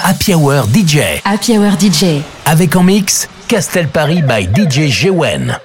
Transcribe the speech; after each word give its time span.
Happy 0.00 0.34
Hour 0.34 0.64
DJ. 0.72 1.20
Happy 1.24 1.58
Hour 1.58 1.72
DJ. 1.78 2.22
Avec 2.46 2.74
en 2.76 2.82
mix 2.82 3.28
Castel 3.46 3.88
Paris 3.88 4.22
by 4.22 4.48
DJ 4.48 4.88
Jewen. 4.88 5.58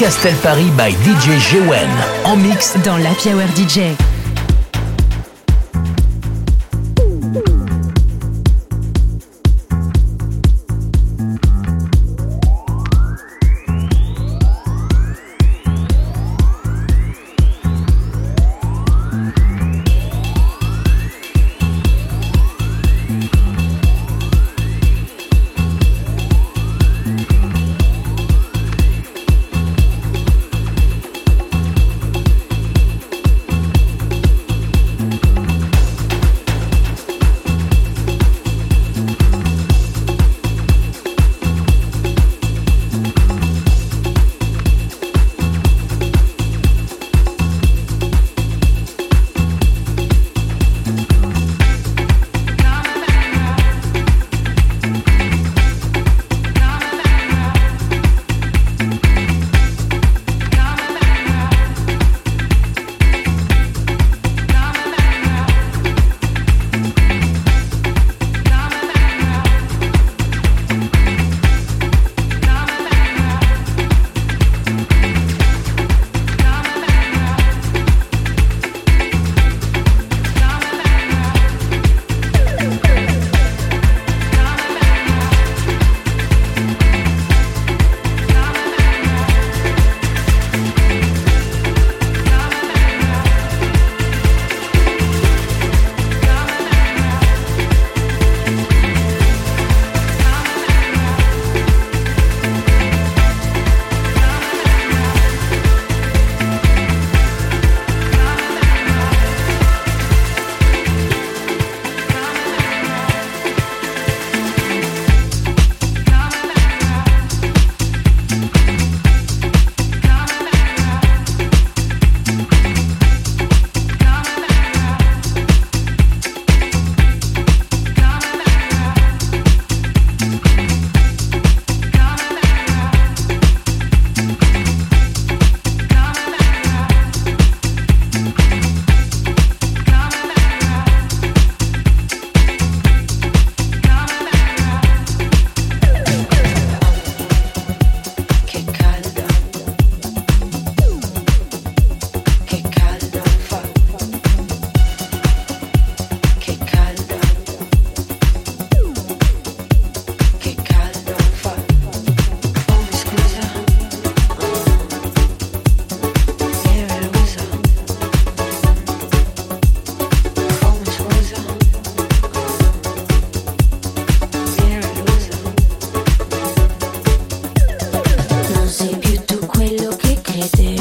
Castel 0.00 0.34
Paris 0.36 0.70
by 0.78 0.92
DJ 1.04 1.38
Jewen. 1.38 1.90
En 2.24 2.34
mix 2.34 2.74
dans 2.82 2.96
la 2.96 3.12
DJ. 3.54 3.94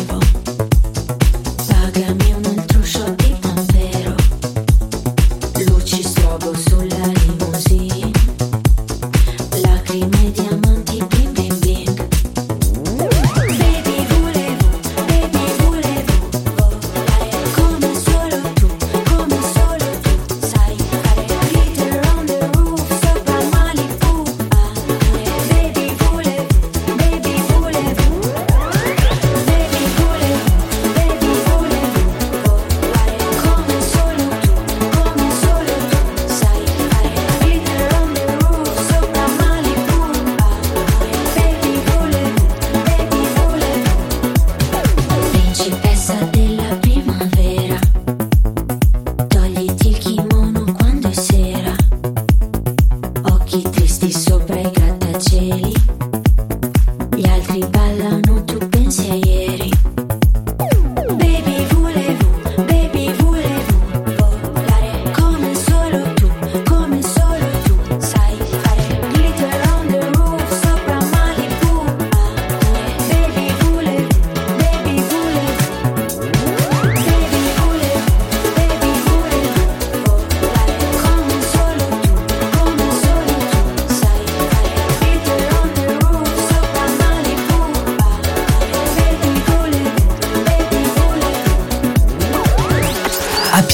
table. 0.07 0.38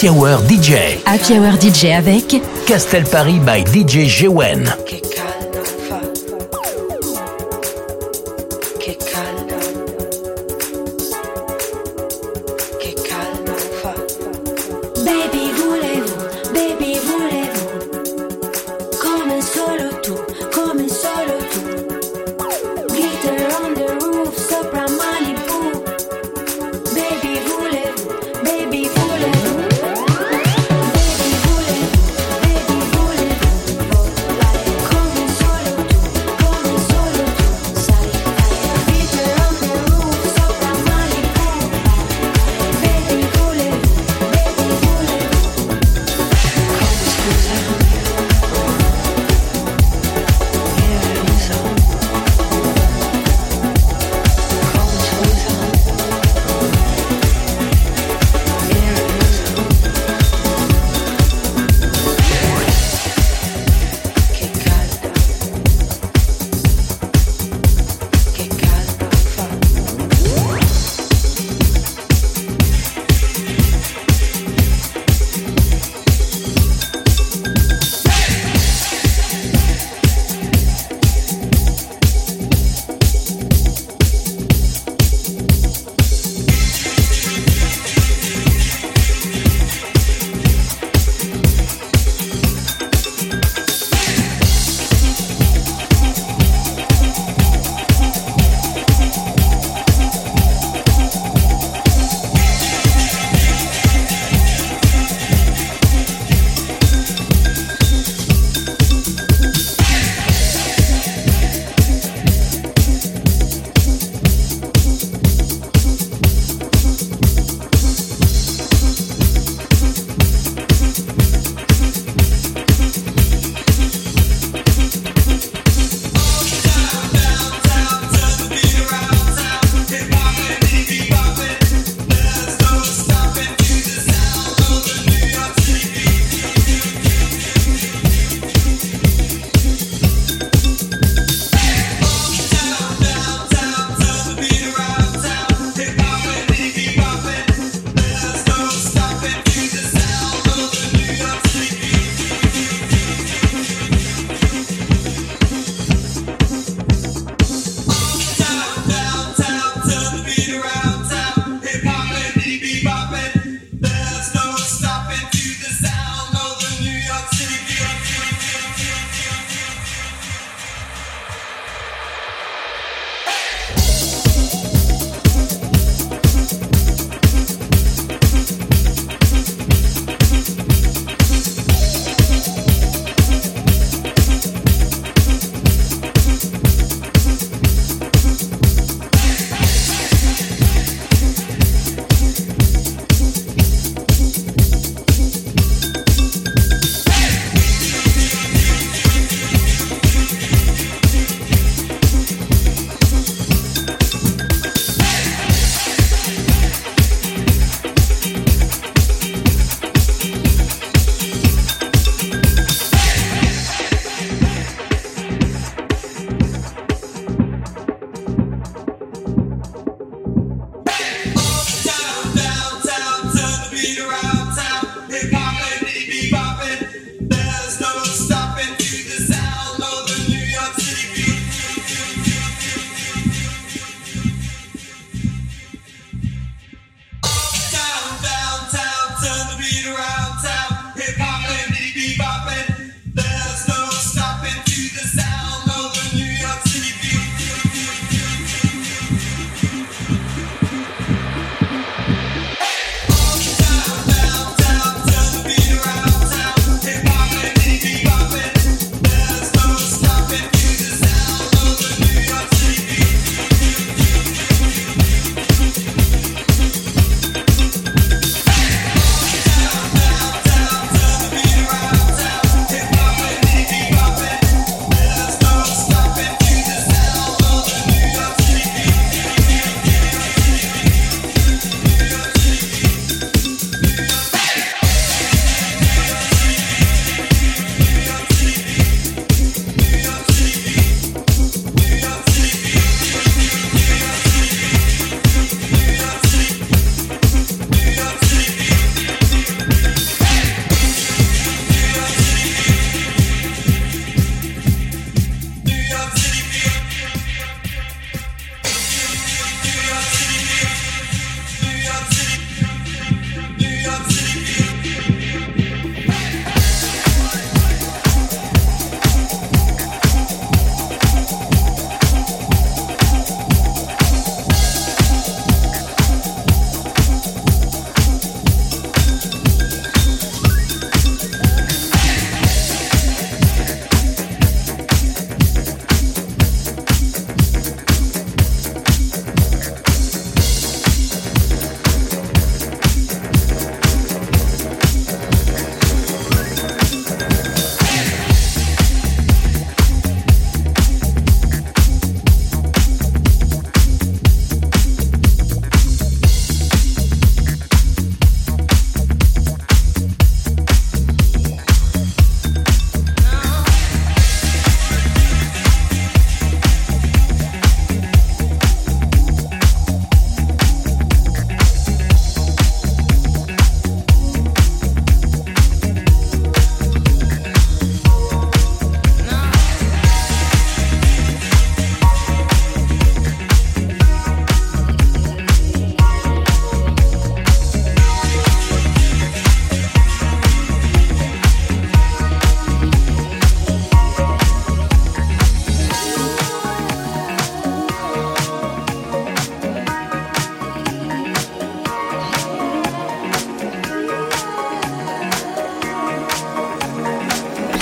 Hour 0.07 0.39
DJ. 0.47 1.01
Happy 1.05 1.39
Hour 1.39 1.59
DJ 1.59 1.85
avec 1.85 2.35
Castel 2.67 3.05
Paris 3.05 3.39
by 3.39 3.63
DJ 3.65 4.07
Jewen. 4.07 4.65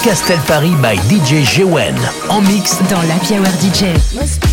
Castel 0.03 0.39
Paris 0.47 0.75
by 0.81 0.97
DJ 1.07 1.45
Jewen 1.45 1.95
en 2.29 2.41
mix 2.41 2.77
dans 2.89 3.01
la 3.03 3.17
DJ. 3.61 4.52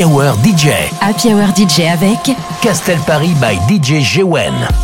Happy 0.00 0.06
Hour 0.08 1.52
DJ. 1.54 1.80
Avec 1.92 2.30
Castel 2.62 2.98
Paris 3.06 3.34
by 3.38 3.58
DJ 3.68 4.00
Gewen. 4.00 4.79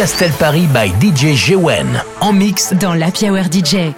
Castel 0.00 0.32
Paris 0.38 0.66
by 0.72 0.88
DJ 0.98 1.34
Jewen 1.36 2.02
en 2.22 2.32
mix 2.32 2.72
dans 2.72 2.94
l'Happy 2.94 3.28
Hour 3.28 3.44
DJ. 3.52 3.92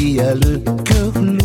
qui 0.00 0.18
a 0.18 0.34
le 0.34 0.56
cœur 0.84 1.12
lourd. 1.22 1.39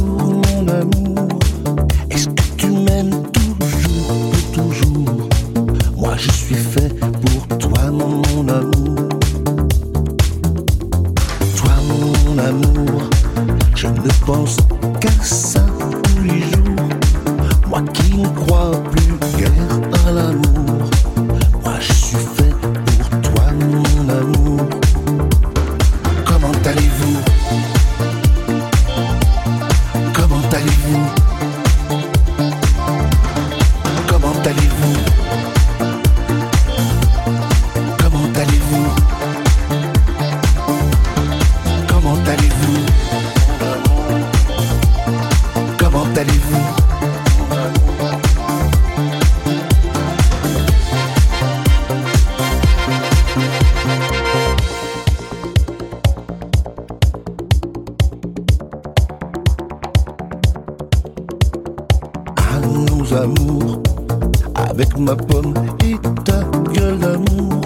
Avec 64.56 64.98
ma 64.98 65.16
pomme 65.16 65.54
et 65.84 65.96
ta 66.24 66.42
gueule 66.74 66.98
d'amour. 66.98 67.62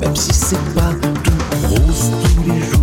Même 0.00 0.14
si 0.14 0.32
c'est 0.32 0.74
pas 0.74 0.92
tout 1.24 1.68
rose 1.68 2.10
tous 2.22 2.42
les 2.48 2.60
jours. 2.60 2.81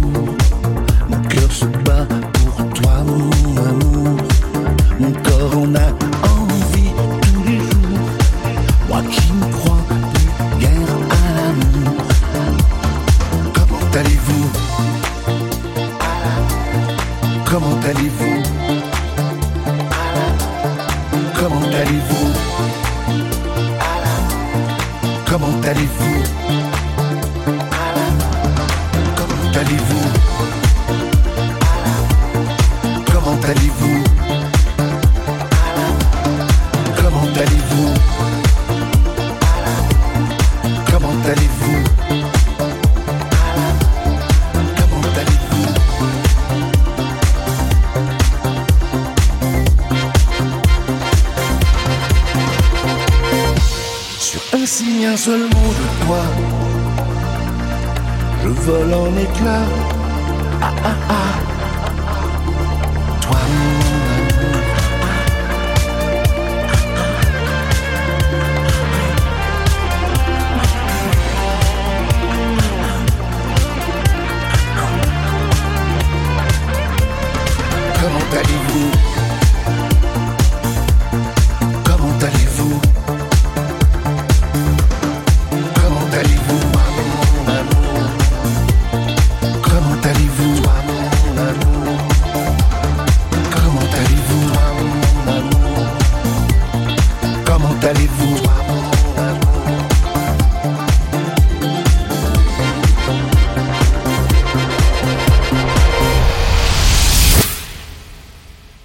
Seul 55.15 55.39
mot 55.39 55.47
de 55.47 56.05
toi, 56.05 56.23
je 58.43 58.49
vole 58.49 58.93
en 58.93 59.17
éclats. 59.17 59.69
Ah 60.61 60.73
ah 60.83 60.95
ah, 61.09 61.48